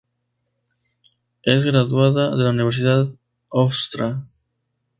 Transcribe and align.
Es 1.43 1.63
graduada 1.63 2.35
de 2.35 2.43
la 2.45 2.49
Universidad 2.49 3.07
Hofstra. 3.49 4.23